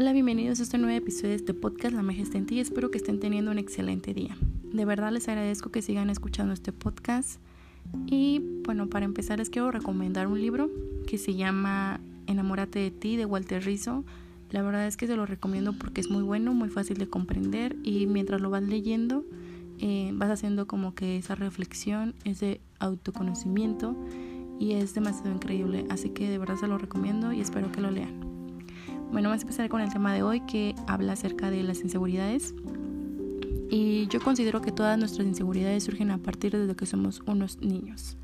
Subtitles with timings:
[0.00, 2.60] Hola, bienvenidos a este nuevo episodio de este podcast La Majestad en Ti.
[2.60, 4.36] Espero que estén teniendo un excelente día.
[4.72, 7.40] De verdad les agradezco que sigan escuchando este podcast.
[8.06, 10.70] Y bueno, para empezar les quiero recomendar un libro
[11.08, 14.04] que se llama Enamórate de ti de Walter Rizzo.
[14.52, 17.74] La verdad es que se lo recomiendo porque es muy bueno, muy fácil de comprender
[17.82, 19.24] y mientras lo vas leyendo
[19.80, 23.96] eh, vas haciendo como que esa reflexión, ese autoconocimiento
[24.60, 25.86] y es demasiado increíble.
[25.90, 28.27] Así que de verdad se lo recomiendo y espero que lo lean.
[29.10, 32.54] Bueno, vamos a empezar con el tema de hoy que habla acerca de las inseguridades.
[33.70, 38.18] Y yo considero que todas nuestras inseguridades surgen a partir de que somos unos niños.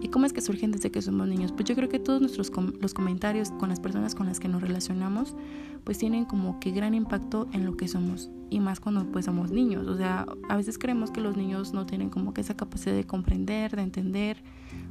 [0.00, 1.52] ¿Y cómo es que surgen desde que somos niños?
[1.52, 4.62] Pues yo creo que todos nuestros los comentarios con las personas con las que nos
[4.62, 5.36] relacionamos
[5.84, 9.50] pues tienen como que gran impacto en lo que somos y más cuando pues somos
[9.50, 9.86] niños.
[9.86, 13.04] O sea, a veces creemos que los niños no tienen como que esa capacidad de
[13.04, 14.42] comprender, de entender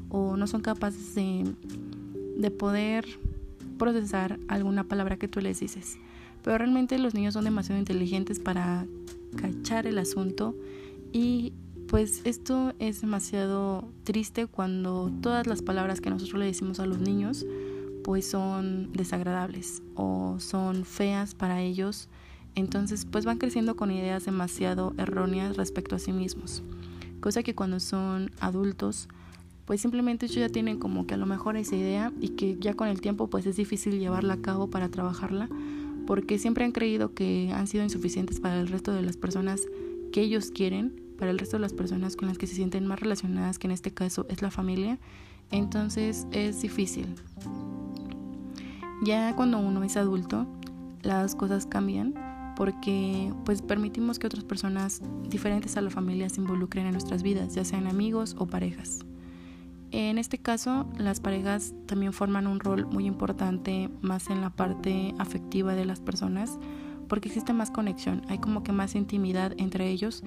[0.10, 1.46] o no son capaces de,
[2.38, 3.06] de poder
[3.78, 5.98] procesar alguna palabra que tú les dices.
[6.44, 8.86] Pero realmente los niños son demasiado inteligentes para
[9.36, 10.56] cachar el asunto
[11.12, 11.54] y
[11.88, 17.00] pues esto es demasiado triste cuando todas las palabras que nosotros le decimos a los
[17.00, 17.46] niños
[18.04, 22.08] pues son desagradables o son feas para ellos.
[22.54, 26.64] Entonces pues van creciendo con ideas demasiado erróneas respecto a sí mismos.
[27.20, 29.08] Cosa que cuando son adultos
[29.66, 32.76] pues simplemente ellos ya tienen como que a lo mejor esa idea y que ya
[32.76, 35.50] con el tiempo pues es difícil llevarla a cabo para trabajarla
[36.06, 39.62] porque siempre han creído que han sido insuficientes para el resto de las personas
[40.12, 43.00] que ellos quieren, para el resto de las personas con las que se sienten más
[43.00, 45.00] relacionadas, que en este caso es la familia,
[45.52, 47.08] entonces es difícil.
[49.04, 50.48] Ya cuando uno es adulto,
[51.02, 52.14] las cosas cambian
[52.56, 57.54] porque pues permitimos que otras personas diferentes a la familia se involucren en nuestras vidas,
[57.54, 59.00] ya sean amigos o parejas.
[59.98, 65.16] En este caso, las parejas también forman un rol muy importante más en la parte
[65.20, 66.60] afectiva de las personas
[67.08, 70.22] porque existe más conexión, hay como que más intimidad entre ellos,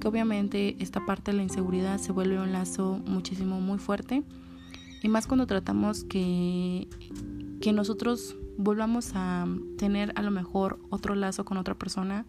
[0.00, 4.24] que obviamente esta parte de la inseguridad se vuelve un lazo muchísimo muy fuerte.
[5.04, 6.88] Y más cuando tratamos que,
[7.60, 9.46] que nosotros volvamos a
[9.78, 12.26] tener a lo mejor otro lazo con otra persona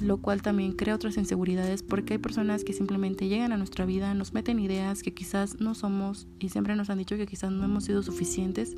[0.00, 4.14] lo cual también crea otras inseguridades porque hay personas que simplemente llegan a nuestra vida,
[4.14, 7.64] nos meten ideas que quizás no somos y siempre nos han dicho que quizás no
[7.64, 8.74] hemos sido suficientes,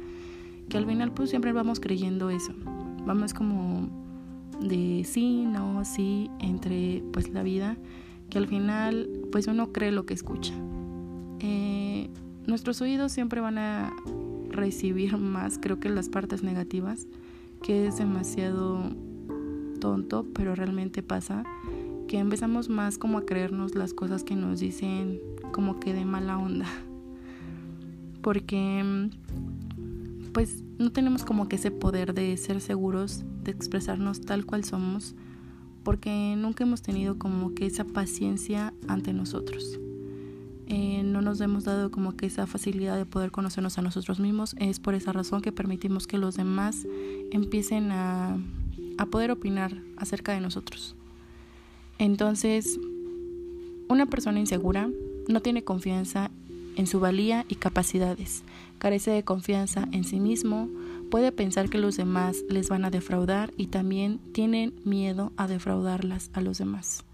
[0.69, 2.53] que al final pues siempre vamos creyendo eso.
[3.07, 3.89] Vamos como
[4.61, 7.77] de sí, no, sí, entre pues la vida,
[8.31, 10.55] que al final pues uno cree lo que escucha.
[11.41, 12.11] Eh,
[12.47, 13.93] nuestros oídos siempre van a
[14.51, 17.07] recibir más, creo que las partes negativas,
[17.63, 18.91] que es demasiado
[19.85, 21.45] tonto, pero realmente pasa
[22.09, 25.21] que empezamos más como a creernos las cosas que nos dicen
[25.53, 26.65] como que de mala onda.
[28.23, 29.11] Porque
[30.33, 35.15] pues no tenemos como que ese poder de ser seguros, de expresarnos tal cual somos,
[35.83, 39.79] porque nunca hemos tenido como que esa paciencia ante nosotros.
[40.67, 44.57] Eh, no nos hemos dado como que esa facilidad de poder conocernos a nosotros mismos.
[44.59, 46.87] Es por esa razón que permitimos que los demás
[47.31, 48.39] empiecen a
[48.99, 50.95] a poder opinar acerca de nosotros.
[51.99, 52.79] Entonces,
[53.89, 54.89] una persona insegura
[55.29, 56.31] no tiene confianza
[56.77, 58.43] en su valía y capacidades,
[58.79, 60.69] carece de confianza en sí mismo,
[61.11, 66.31] puede pensar que los demás les van a defraudar y también tienen miedo a defraudarlas
[66.33, 67.05] a los demás.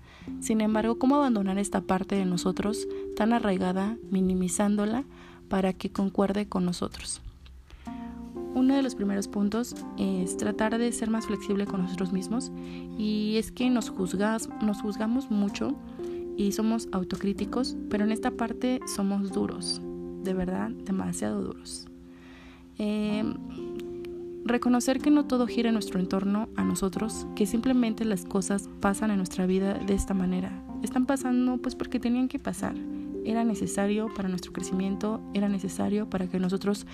[0.41, 2.87] Sin embargo, ¿cómo abandonar esta parte de nosotros
[3.17, 5.05] tan arraigada, minimizándola
[5.49, 7.21] para que concuerde con nosotros?
[8.55, 12.51] Uno de los primeros puntos es tratar de ser más flexible con nosotros mismos
[12.99, 15.77] y es que nos, juzgas, nos juzgamos mucho
[16.37, 19.81] y somos autocríticos, pero en esta parte somos duros,
[20.25, 21.87] de verdad, demasiado duros.
[22.79, 23.35] Em,
[24.45, 29.11] reconocer que no todo gira en nuestro entorno a nosotros, que simplemente las cosas pasan
[29.11, 30.51] en nuestra vida de esta manera.
[30.83, 32.75] Están pasando pues porque tenían que pasar.
[33.25, 36.87] Era necesario para nuestro crecimiento, era necesario para que nosotros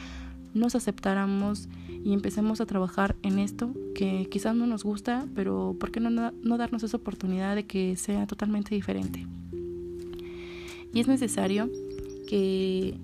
[0.56, 1.68] nos aceptáramos
[2.04, 6.10] y empecemos a trabajar en esto que quizás no nos gusta, pero ¿por qué no,
[6.10, 9.26] no darnos esa oportunidad de que sea totalmente diferente?
[10.92, 11.70] Y es necesario
[12.28, 12.98] que,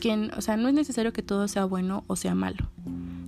[0.00, 2.68] que, o sea, no es necesario que todo sea bueno o sea malo,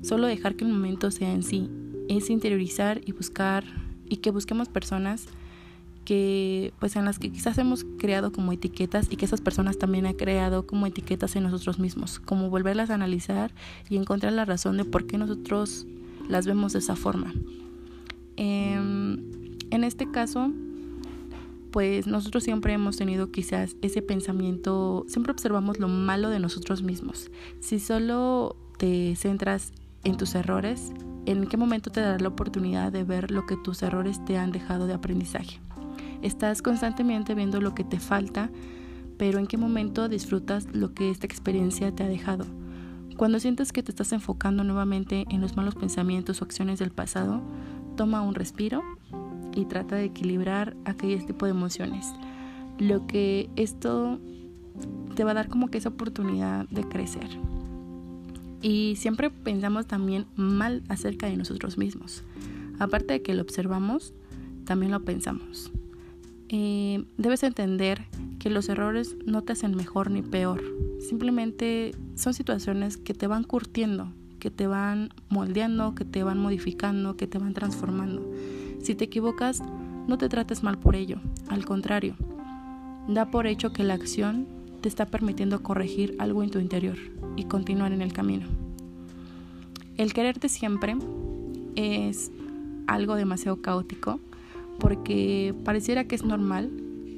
[0.02, 1.70] solo dejar que el momento sea en sí,
[2.08, 3.64] es interiorizar y buscar
[4.08, 5.26] y que busquemos personas
[6.08, 10.06] que pues en las que quizás hemos creado como etiquetas y que esas personas también
[10.06, 13.52] han creado como etiquetas en nosotros mismos, como volverlas a analizar
[13.90, 15.86] y encontrar la razón de por qué nosotros
[16.26, 17.34] las vemos de esa forma.
[18.38, 19.18] Em,
[19.70, 20.50] en este caso,
[21.72, 27.30] pues nosotros siempre hemos tenido quizás ese pensamiento, siempre observamos lo malo de nosotros mismos.
[27.60, 29.72] Si solo te centras
[30.04, 30.90] en tus errores,
[31.26, 34.50] ¿En qué momento te dará la oportunidad de ver lo que tus errores te han
[34.50, 35.60] dejado de aprendizaje?
[36.22, 38.50] Estás constantemente viendo lo que te falta,
[39.16, 42.46] pero ¿en qué momento disfrutas lo que esta experiencia te ha dejado?
[43.16, 47.40] Cuando sientes que te estás enfocando nuevamente en los malos pensamientos o acciones del pasado,
[47.96, 48.82] toma un respiro
[49.54, 52.14] y trata de equilibrar aquel tipo de emociones.
[52.78, 54.20] Lo que esto
[55.16, 57.28] te va a dar como que esa oportunidad de crecer.
[58.62, 62.22] Y siempre pensamos también mal acerca de nosotros mismos.
[62.78, 64.14] Aparte de que lo observamos,
[64.64, 65.72] también lo pensamos.
[66.50, 68.06] Eh, debes entender
[68.38, 70.62] que los errores no te hacen mejor ni peor.
[71.00, 77.16] Simplemente son situaciones que te van curtiendo, que te van moldeando, que te van modificando,
[77.16, 78.32] que te van transformando.
[78.80, 79.62] Si te equivocas,
[80.06, 81.18] no te trates mal por ello.
[81.48, 82.14] Al contrario,
[83.08, 84.46] da por hecho que la acción
[84.80, 86.96] te está permitiendo corregir algo en tu interior
[87.36, 88.46] y continuar en el camino.
[89.96, 90.96] El quererte siempre
[91.74, 92.30] es
[92.86, 94.20] algo demasiado caótico
[94.78, 96.70] porque pareciera que es normal,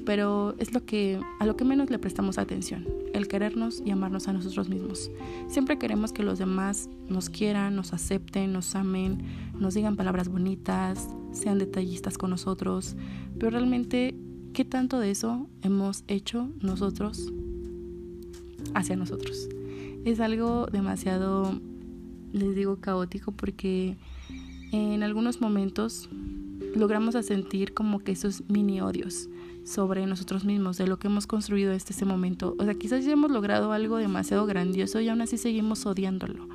[0.05, 4.27] pero es lo que a lo que menos le prestamos atención, el querernos y amarnos
[4.27, 5.11] a nosotros mismos.
[5.47, 9.23] Siempre queremos que los demás nos quieran, nos acepten, nos amen,
[9.59, 12.95] nos digan palabras bonitas, sean detallistas con nosotros,
[13.37, 14.15] pero realmente
[14.53, 17.31] ¿qué tanto de eso hemos hecho nosotros
[18.73, 19.49] hacia nosotros.
[20.05, 21.59] Es algo demasiado,
[22.33, 23.97] les digo, caótico porque
[24.71, 26.09] en algunos momentos
[26.75, 29.29] logramos a sentir como que esos mini odios
[29.63, 32.55] sobre nosotros mismos, de lo que hemos construido hasta ese momento.
[32.57, 36.47] O sea, quizás ya hemos logrado algo demasiado grandioso y aún así seguimos odiándolo.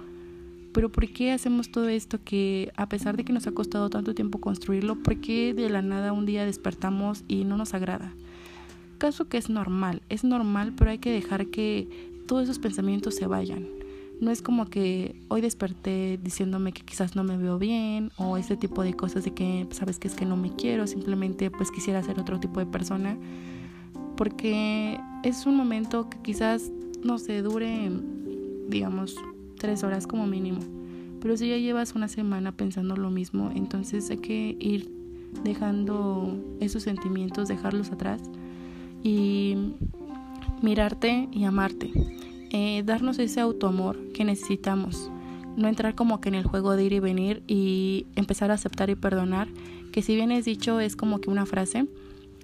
[0.73, 4.15] Pero ¿por qué hacemos todo esto que a pesar de que nos ha costado tanto
[4.15, 8.13] tiempo construirlo, por qué de la nada un día despertamos y no nos agrada?
[8.97, 11.89] caso que es normal, es normal, pero hay que dejar que
[12.27, 13.76] todos esos pensamientos se vayan.
[14.21, 18.57] No es como que hoy desperté diciéndome que quizás no me veo bien o ese
[18.57, 22.03] tipo de cosas de que sabes que es que no me quiero, simplemente pues quisiera
[22.03, 23.17] ser otro tipo de persona.
[24.17, 26.73] Porque es un momento que quizás
[27.05, 27.91] no se dure,
[28.69, 29.17] digamos,
[29.59, 30.61] tres horas como mínimo.
[31.21, 34.91] Pero si ya llevas una semana pensando lo mismo, entonces hay que ir
[35.45, 38.23] dejando esos sentimientos, dejarlos atrás
[39.03, 39.57] y
[40.63, 41.93] mirarte y amarte.
[42.51, 45.11] Eh, darnos ese autoamor que necesitamos.
[45.57, 48.91] No entrar como que en el juego de ir y venir y empezar a aceptar
[48.91, 49.49] y perdonar.
[49.93, 51.87] Que si bien es dicho es como que una frase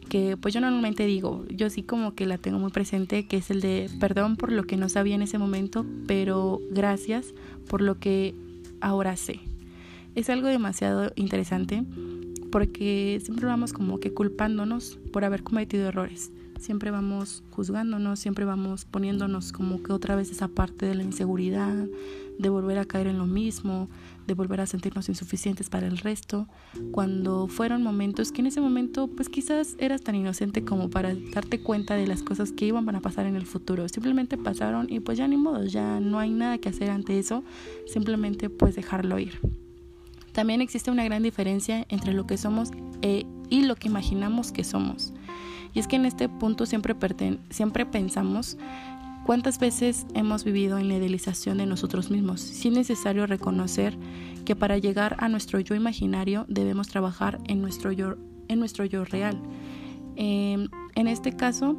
[0.09, 3.51] que pues yo normalmente digo, yo sí como que la tengo muy presente, que es
[3.51, 7.33] el de perdón por lo que no sabía en ese momento, pero gracias
[7.69, 8.35] por lo que
[8.81, 9.41] ahora sé.
[10.15, 11.85] Es algo demasiado interesante
[12.51, 16.31] porque siempre vamos como que culpándonos por haber cometido errores
[16.63, 21.75] siempre vamos juzgándonos, siempre vamos poniéndonos como que otra vez esa parte de la inseguridad,
[22.39, 23.89] de volver a caer en lo mismo,
[24.27, 26.47] de volver a sentirnos insuficientes para el resto,
[26.93, 31.61] cuando fueron momentos que en ese momento pues quizás eras tan inocente como para darte
[31.61, 33.89] cuenta de las cosas que iban a pasar en el futuro.
[33.89, 37.43] Simplemente pasaron y pues ya ni modo, ya no hay nada que hacer ante eso,
[37.87, 39.41] simplemente pues dejarlo ir.
[40.33, 42.71] También existe una gran diferencia entre lo que somos
[43.03, 45.13] e, y lo que imaginamos que somos.
[45.75, 48.59] Y es que en este punto siempre, pensamos
[49.25, 52.41] cuántas veces hemos vivido en la idealización de nosotros mismos.
[52.41, 53.97] Si es necesario reconocer
[54.45, 58.17] que para llegar a nuestro yo imaginario debemos trabajar en nuestro yo,
[58.49, 59.39] en nuestro yo real.
[60.17, 61.77] Em, en este caso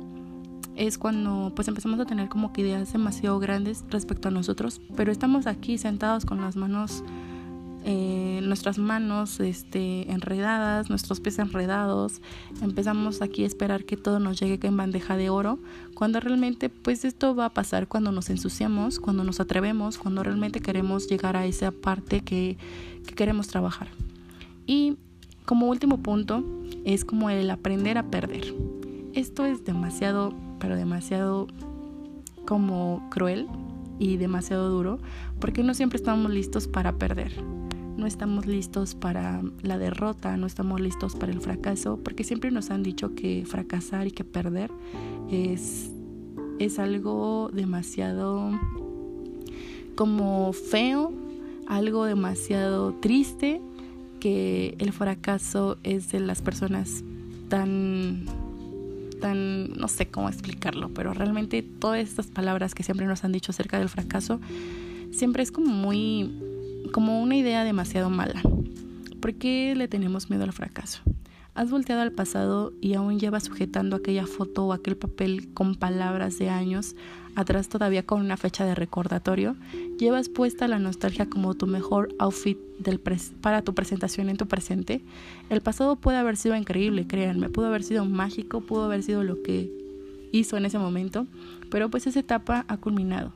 [0.75, 5.45] es cuando pues empezamos a tener como ideas demasiado grandes respecto a nosotros, pero estamos
[5.45, 7.03] aquí sentados con las manos
[7.85, 12.21] eh, nuestras manos este, enredadas, nuestros pies enredados,
[12.61, 15.59] empezamos aquí a esperar que todo nos llegue en bandeja de oro,
[15.93, 20.61] cuando realmente pues esto va a pasar cuando nos ensuciamos, cuando nos atrevemos, cuando realmente
[20.61, 22.57] queremos llegar a esa parte que,
[23.05, 23.89] que queremos trabajar.
[24.65, 24.95] Y
[25.45, 26.41] como último punto
[26.85, 28.55] es como el aprender a perder.
[29.13, 31.47] Esto es demasiado, pero demasiado
[32.45, 33.47] como cruel
[33.99, 34.99] y demasiado duro,
[35.41, 37.33] porque no siempre estamos listos para perder
[37.97, 42.71] no estamos listos para la derrota, no estamos listos para el fracaso, porque siempre nos
[42.71, 44.71] han dicho que fracasar y que perder
[45.29, 45.91] es,
[46.59, 48.51] es algo demasiado
[49.95, 51.13] como feo,
[51.67, 53.61] algo demasiado triste,
[54.19, 57.03] que el fracaso es de las personas
[57.49, 58.25] tan
[59.19, 63.51] tan no sé cómo explicarlo, pero realmente todas estas palabras que siempre nos han dicho
[63.51, 64.41] acerca del fracaso
[65.11, 66.29] siempre es como muy
[66.93, 68.41] como una idea demasiado mala.
[69.19, 71.01] ¿Por qué le tenemos miedo al fracaso?
[71.55, 76.37] Has volteado al pasado y aún llevas sujetando aquella foto o aquel papel con palabras
[76.37, 76.95] de años,
[77.35, 79.55] atrás todavía con una fecha de recordatorio.
[79.99, 82.57] Llevas puesta la nostalgia como tu mejor outfit
[83.41, 85.01] para tu presentación en tu presente.
[85.49, 89.41] El pasado puede haber sido increíble, créanme, pudo haber sido mágico, pudo haber sido lo
[89.41, 89.71] que
[90.31, 91.25] hizo en ese momento,
[91.71, 93.33] pero pues esa etapa ha culminado.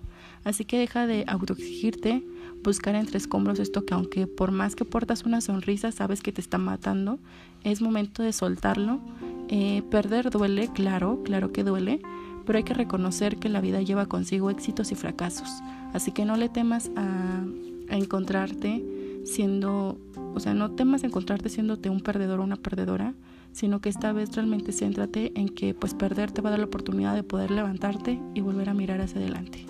[0.48, 2.26] Así que deja de autoexigirte,
[2.64, 6.40] buscar entre escombros esto que aunque por más que portas una sonrisa sabes que te
[6.40, 7.20] está matando,
[7.66, 9.02] es momento de soltarlo.
[9.50, 12.00] Eh, perder duele, claro, claro que duele,
[12.46, 15.50] pero hay que reconocer que la vida lleva consigo éxitos y fracasos.
[15.94, 17.44] Así que no le temas a,
[17.90, 18.86] a encontrarte
[19.26, 19.98] siendo,
[20.34, 23.16] o sea, no temas a encontrarte siéndote un perdedor o una perdedora,
[23.52, 26.68] sino que esta vez realmente céntrate en que pues perder te va a dar la
[26.68, 29.66] oportunidad de poder levantarte y volver a mirar hacia adelante.